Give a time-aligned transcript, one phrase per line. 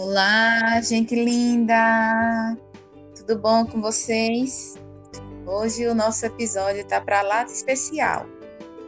[0.00, 2.56] Olá, gente linda!
[3.16, 4.76] Tudo bom com vocês?
[5.44, 8.24] Hoje o nosso episódio está para lá de especial.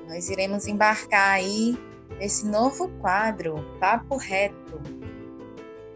[0.06, 1.76] Nós iremos embarcar aí
[2.16, 4.80] nesse novo quadro, Papo Reto,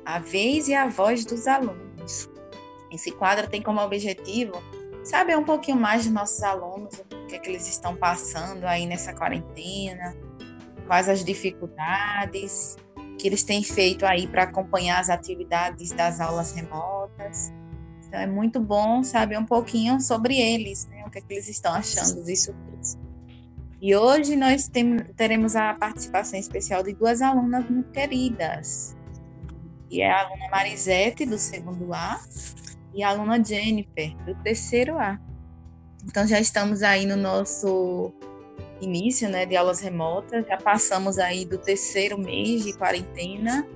[0.05, 2.29] a vez e a voz dos alunos.
[2.91, 4.61] Esse quadro tem como objetivo
[5.05, 8.85] saber um pouquinho mais dos nossos alunos, o que, é que eles estão passando aí
[8.85, 10.17] nessa quarentena,
[10.89, 12.77] quais as dificuldades
[13.25, 17.51] que eles têm feito aí para acompanhar as atividades das aulas remotas.
[18.07, 21.05] Então é muito bom saber um pouquinho sobre eles, né?
[21.07, 22.55] o que, é que eles estão achando disso.
[23.81, 28.95] E hoje nós tem, teremos a participação especial de duas alunas muito queridas.
[29.91, 32.21] E é a aluna Marisete, do segundo A,
[32.93, 35.19] e a aluna Jennifer, do terceiro A.
[36.05, 38.13] Então já estamos aí no nosso
[38.85, 43.67] início né, de aulas remotas, já passamos aí do terceiro mês de quarentena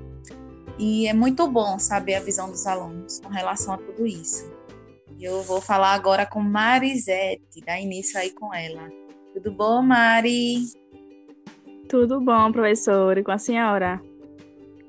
[0.79, 4.51] e é muito bom saber a visão dos alunos com relação a tudo isso.
[5.21, 8.89] Eu vou falar agora com Marisete, dar início aí com ela.
[9.35, 10.67] Tudo bom, Mari?
[11.89, 14.01] Tudo bom, professor, e com a senhora?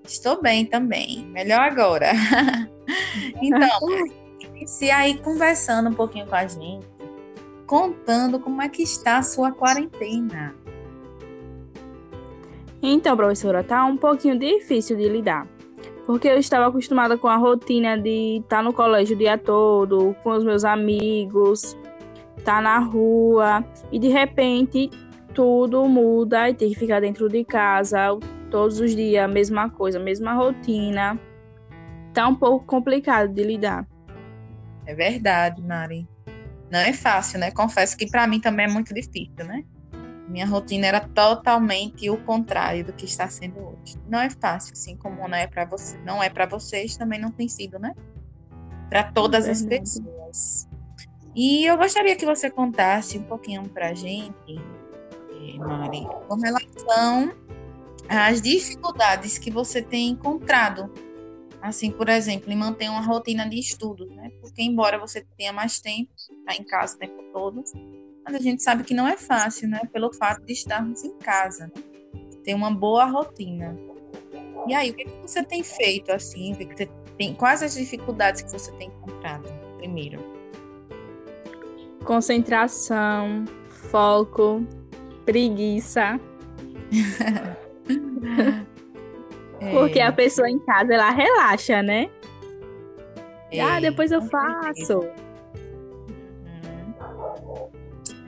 [0.06, 2.12] Estou bem também, melhor agora.
[3.42, 3.80] então,
[4.68, 6.86] se aí conversando um pouquinho com a gente,
[7.70, 10.56] contando como é que está a sua quarentena.
[12.82, 15.48] Então, professora, tá um pouquinho difícil de lidar.
[16.04, 20.32] Porque eu estava acostumada com a rotina de estar no colégio o dia todo, com
[20.32, 21.78] os meus amigos,
[22.36, 24.90] estar tá na rua, e de repente
[25.36, 28.18] tudo muda e tem que ficar dentro de casa
[28.50, 31.20] todos os dias, a mesma coisa, a mesma rotina.
[32.16, 33.88] Tá um pouco complicado de lidar.
[34.88, 36.08] É verdade, Mari.
[36.72, 37.52] Não é fácil, né?
[37.52, 39.64] Confesso que para mim também é muito difícil, né?
[40.28, 43.98] Minha rotina era totalmente o contrário do que está sendo hoje.
[44.08, 47.32] Não é fácil, assim como não é para você, não é para vocês, também não
[47.32, 47.96] tem sido, né?
[48.90, 50.70] Para todas é as pessoas.
[51.36, 57.34] E eu gostaria que você contasse um pouquinho para a gente, eh, Mari, com relação
[58.08, 60.92] às dificuldades que você tem encontrado
[61.62, 64.30] assim, por exemplo, em manter uma rotina de estudos, né?
[64.42, 66.10] Porque embora você tenha mais tempo,
[66.46, 67.64] tá em casa o tempo todo,
[68.26, 69.82] mas a gente sabe que não é fácil, né?
[69.92, 71.84] Pelo fato de estarmos em casa, né?
[72.44, 73.78] Ter uma boa rotina.
[74.68, 76.54] E aí, o que, que você tem feito, assim?
[76.54, 79.48] Que você tem, quais as dificuldades que você tem encontrado,
[79.78, 80.20] primeiro?
[82.06, 84.66] Concentração, foco,
[85.26, 86.20] preguiça.
[89.72, 90.12] Porque a é.
[90.12, 92.10] pessoa em casa, ela relaxa, né?
[93.52, 95.00] É, ah, depois eu faço.
[95.00, 95.30] Uhum.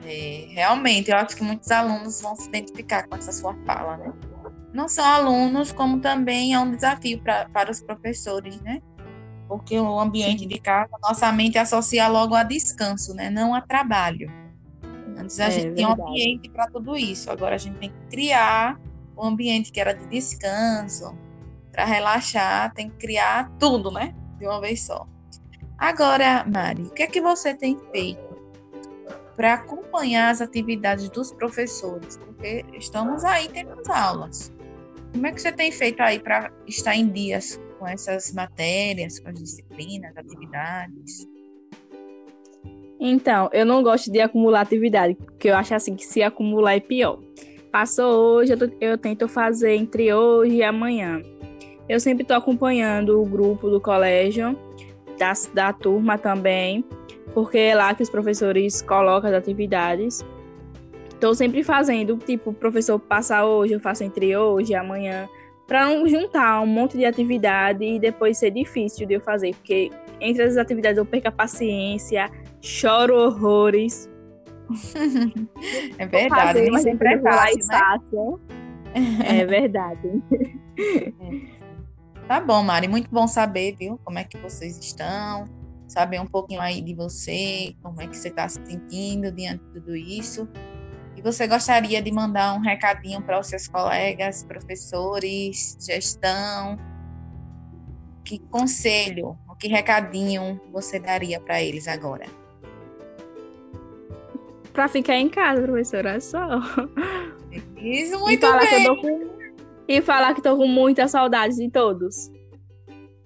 [0.04, 4.12] É, realmente, eu acho que muitos alunos vão se identificar com essa sua fala, né?
[4.72, 8.82] Não só alunos, como também é um desafio pra, para os professores, né?
[9.46, 13.28] Porque o ambiente de casa, nossa mente associa logo a descanso, né?
[13.28, 14.32] Não a trabalho.
[15.16, 18.06] Antes a é, gente tinha um ambiente para tudo isso, agora a gente tem que
[18.10, 18.80] criar
[19.16, 21.14] um ambiente que era de descanso,
[21.72, 24.14] para relaxar, tem que criar tudo, né?
[24.38, 25.08] De uma vez só.
[25.78, 28.20] Agora, Mari, o que é que você tem feito
[29.34, 32.18] para acompanhar as atividades dos professores?
[32.18, 34.52] Porque estamos aí tendo as aulas.
[35.12, 39.30] Como é que você tem feito aí para estar em dias com essas matérias, com
[39.30, 41.26] as disciplinas, atividades?
[43.00, 46.80] Então, eu não gosto de acumular atividade, porque eu acho assim que se acumular é
[46.80, 47.18] pior.
[47.72, 51.20] Passou hoje, eu, eu tento fazer entre hoje e amanhã.
[51.88, 54.58] Eu sempre estou acompanhando o grupo do colégio,
[55.18, 56.84] da, da turma também,
[57.34, 60.24] porque é lá que os professores colocam as atividades.
[61.10, 65.28] Estou sempre fazendo, tipo, o professor passa hoje, eu faço entre hoje e amanhã,
[65.66, 69.90] para não juntar um monte de atividade e depois ser difícil de eu fazer, porque
[70.20, 74.10] entre as atividades eu perco a paciência, choro horrores.
[75.98, 78.40] é verdade, fazer, sempre é fácil,
[78.94, 79.38] né?
[79.40, 80.22] É verdade.
[81.20, 81.61] É.
[82.26, 85.44] Tá bom, Mari, muito bom saber, viu, como é que vocês estão,
[85.86, 89.72] saber um pouquinho aí de você, como é que você está se sentindo diante de
[89.72, 90.48] tudo isso.
[91.16, 96.78] E você gostaria de mandar um recadinho para os seus colegas, professores, gestão?
[98.24, 102.26] Que conselho, que recadinho você daria para eles agora?
[104.72, 106.48] Para ficar em casa, professora, só.
[107.76, 108.96] Isso, muito e bem.
[108.96, 109.31] Com
[109.98, 112.30] e falar que estou com muita saudade de todos.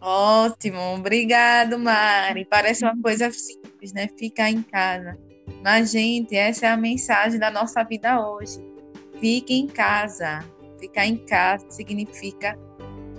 [0.00, 2.44] Ótimo, obrigado, Mari.
[2.44, 4.08] Parece uma coisa simples, né?
[4.18, 5.18] Ficar em casa.
[5.62, 8.58] Mas, gente, essa é a mensagem da nossa vida hoje.
[9.18, 10.44] Fique em casa.
[10.78, 12.58] Ficar em casa significa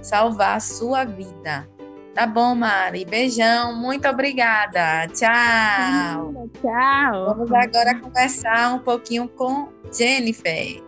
[0.01, 1.67] salvar a sua vida.
[2.13, 3.05] Tá bom, Mari?
[3.05, 5.07] Beijão, muito obrigada.
[5.09, 6.49] Tchau.
[6.61, 7.25] Tchau.
[7.35, 10.86] Vamos agora conversar um pouquinho com Jennifer.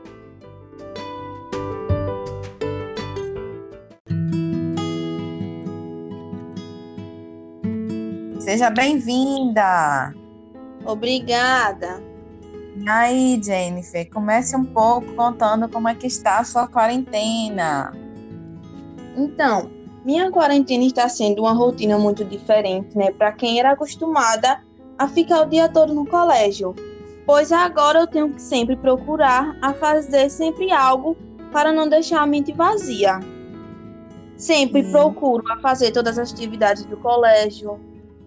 [8.50, 10.12] Seja bem-vinda.
[10.84, 12.02] Obrigada.
[12.76, 17.94] E aí, Jennifer, comece um pouco contando como é que está a sua quarentena.
[19.16, 19.70] Então,
[20.04, 24.64] minha quarentena está sendo uma rotina muito diferente, né, para quem era acostumada
[24.98, 26.74] a ficar o dia todo no colégio.
[27.28, 31.16] Pois agora eu tenho que sempre procurar a fazer sempre algo
[31.52, 33.20] para não deixar a mente vazia.
[34.36, 34.92] Sempre hum.
[34.92, 37.80] procuro a fazer todas as atividades do colégio,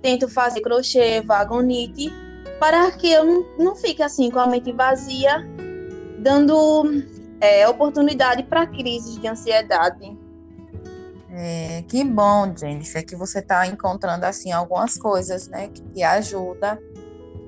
[0.02, 2.12] tento fazer crochê, vagonite,
[2.58, 5.48] para que eu não, não fique assim com a mente vazia,
[6.18, 6.84] dando
[7.40, 10.16] é, oportunidade para crises de ansiedade.
[11.34, 16.78] É, que bom, Jennifer, que você está encontrando assim algumas coisas, né, que te ajuda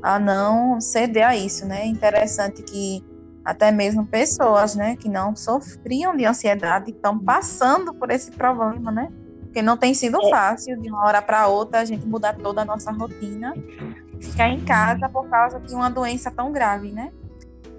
[0.02, 1.86] a não ceder a isso, né?
[1.86, 3.04] Interessante que
[3.44, 9.12] até mesmo pessoas, né, que não sofriam de ansiedade estão passando por esse problema, né?
[9.54, 10.30] Porque não tem sido é.
[10.30, 13.54] fácil de uma hora para outra a gente mudar toda a nossa rotina,
[14.18, 17.12] ficar em casa por causa de uma doença tão grave, né?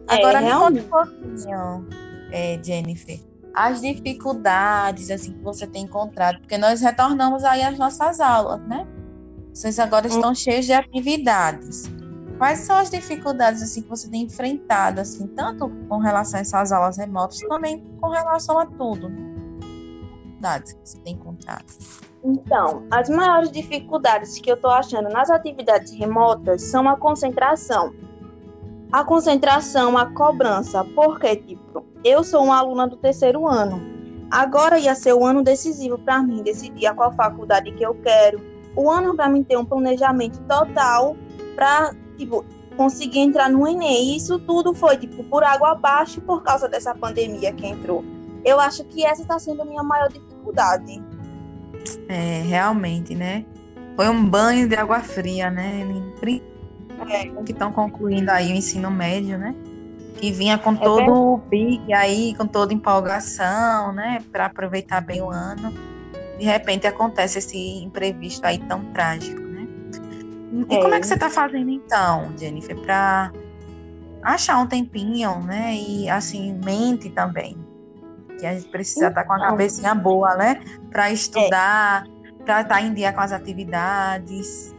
[0.08, 1.88] É, Agora é, me conta um pouquinho,
[2.32, 3.20] é, Jennifer,
[3.54, 8.88] as dificuldades assim que você tem encontrado, porque nós retornamos aí às nossas aulas, né?
[9.54, 10.36] Vocês agora estão hum.
[10.36, 11.92] cheios de atividades.
[12.38, 16.72] Quais são as dificuldades assim que você tem enfrentado assim, tanto com relação a essas
[16.72, 19.35] aulas remotas, também com relação a tudo?
[20.46, 21.66] Dificuldades que você tem encontrado?
[22.24, 27.94] Então, as maiores dificuldades que eu estou achando nas atividades remotas são a concentração.
[28.92, 33.82] A concentração, a cobrança, porque, tipo, eu sou uma aluna do terceiro ano.
[34.30, 38.42] Agora ia ser o ano decisivo para mim, decidir a qual faculdade que eu quero.
[38.76, 41.16] O ano para mim ter um planejamento total
[41.56, 42.46] para, tipo,
[42.76, 44.16] conseguir entrar no Enem.
[44.16, 48.04] Isso tudo foi, tipo, por água abaixo por causa dessa pandemia que entrou.
[48.44, 50.35] Eu acho que essa está sendo a minha maior dificuldade.
[52.08, 53.46] É, realmente, né?
[53.96, 55.86] Foi um banho de água fria, né?
[57.10, 57.26] É.
[57.44, 59.56] Que estão concluindo aí o ensino médio, né?
[60.18, 64.22] Que vinha com é todo o pique aí, com toda empolgação, né?
[64.32, 65.74] Para aproveitar bem o ano.
[66.38, 69.68] De repente acontece esse imprevisto aí tão trágico, né?
[70.70, 70.82] E é.
[70.82, 73.32] como é que você está fazendo então, Jennifer, para
[74.22, 75.74] achar um tempinho, né?
[75.76, 77.65] E assim, mente também
[78.40, 79.50] que a gente precisa estar tá com a então.
[79.50, 80.62] cabecinha boa, né?
[80.90, 82.44] Para estudar, é.
[82.44, 84.74] para estar tá em dia com as atividades.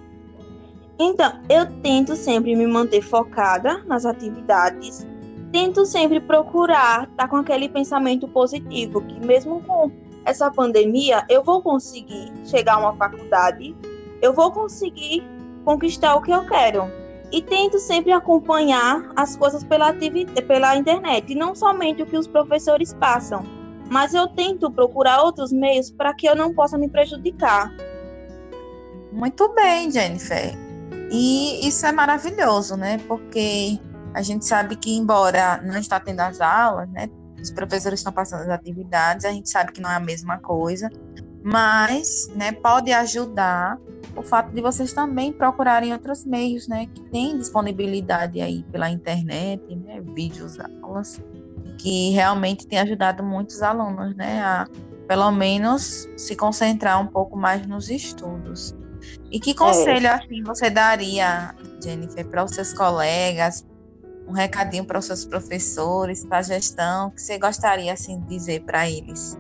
[0.98, 5.06] Então, eu tento sempre me manter focada nas atividades,
[5.52, 9.90] tento sempre procurar estar tá com aquele pensamento positivo, que mesmo com
[10.24, 13.76] essa pandemia, eu vou conseguir chegar a uma faculdade,
[14.20, 15.22] eu vou conseguir
[15.64, 16.90] conquistar o que eu quero.
[17.32, 19.92] E tento sempre acompanhar as coisas pela,
[20.46, 23.44] pela internet, não somente o que os professores passam,
[23.90, 27.74] mas eu tento procurar outros meios para que eu não possa me prejudicar.
[29.12, 30.54] Muito bem, Jennifer.
[31.10, 32.98] E isso é maravilhoso, né?
[33.08, 33.78] Porque
[34.14, 37.08] a gente sabe que, embora não está tendo as aulas, né?
[37.40, 40.90] Os professores estão passando as atividades, a gente sabe que não é a mesma coisa,
[41.46, 43.78] mas, né, pode ajudar
[44.16, 49.62] o fato de vocês também procurarem outros meios, né, que tem disponibilidade aí pela internet,
[49.76, 51.22] né, vídeos, aulas,
[51.78, 54.66] que realmente tem ajudado muitos alunos, né, a
[55.06, 58.74] pelo menos se concentrar um pouco mais nos estudos.
[59.30, 60.14] E que conselho é.
[60.14, 63.64] assim você daria, Jennifer, para os seus colegas,
[64.26, 68.64] um recadinho para os seus professores, para a gestão, que você gostaria assim de dizer
[68.64, 69.38] para eles?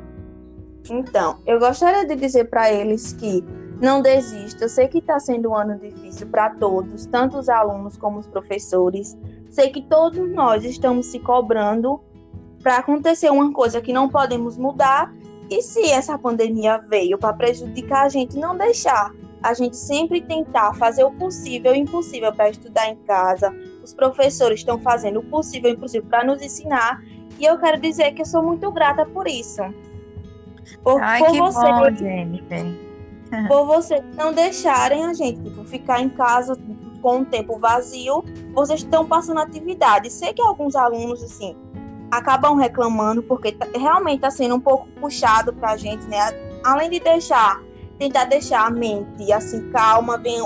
[0.90, 3.44] Então, eu gostaria de dizer para eles que
[3.80, 4.64] não desista.
[4.64, 8.26] Eu sei que está sendo um ano difícil para todos, tanto os alunos como os
[8.26, 9.16] professores.
[9.50, 12.00] Sei que todos nós estamos se cobrando
[12.62, 15.12] para acontecer uma coisa que não podemos mudar.
[15.48, 19.12] E se essa pandemia veio para prejudicar a gente, não deixar.
[19.42, 23.54] A gente sempre tentar fazer o possível e o impossível para estudar em casa.
[23.84, 27.00] Os professores estão fazendo o possível e o impossível para nos ensinar.
[27.38, 29.62] E eu quero dizer que eu sou muito grata por isso.
[30.82, 32.86] Por, Ai, por que você, bom, Jennifer
[33.48, 36.58] por vocês não deixarem a gente tipo, ficar em casa
[37.02, 40.10] com o tempo vazio, vocês estão passando atividade.
[40.10, 41.56] Sei que alguns alunos, assim,
[42.10, 46.18] acabam reclamando, porque tá, realmente está sendo um pouco puxado para a gente, né?
[46.64, 47.62] Além de deixar,
[47.98, 50.40] tentar deixar a mente, assim, calma, vem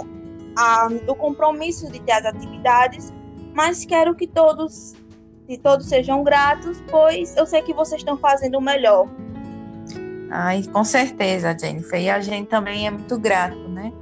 [0.57, 3.12] a, o compromisso de ter as atividades,
[3.55, 4.95] mas quero que todos,
[5.47, 9.09] que todos sejam gratos, pois eu sei que vocês estão fazendo o melhor.
[10.31, 12.01] Ai, com certeza, Jennifer.
[12.01, 13.93] E a gente também é muito grato, né?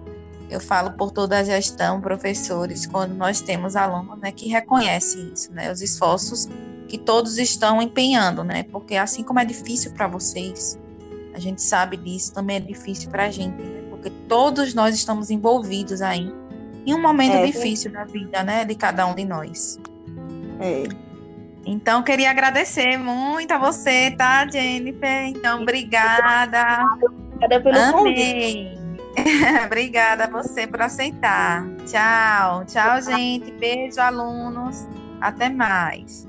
[0.50, 5.52] Eu falo por toda a gestão, professores, quando nós temos alunos né, que reconhecem isso,
[5.52, 5.72] né?
[5.72, 6.48] Os esforços
[6.86, 8.62] que todos estão empenhando, né?
[8.64, 10.78] Porque assim como é difícil para vocês,
[11.34, 13.82] a gente sabe disso, também é difícil para a gente, né?
[13.90, 16.32] Porque todos nós estamos envolvidos aí
[16.86, 18.64] em um momento é, difícil da vida, né?
[18.64, 19.78] De cada um de nós.
[20.60, 21.07] É.
[21.70, 25.26] Então, queria agradecer muito a você, tá, Jennifer?
[25.26, 26.82] Então, obrigada.
[27.34, 27.92] Obrigada pelo Amei.
[27.92, 28.78] convite.
[29.66, 31.66] Obrigada a você por aceitar.
[31.86, 32.64] Tchau.
[32.64, 33.50] Tchau, gente.
[33.52, 34.86] Beijo, alunos.
[35.20, 36.27] Até mais.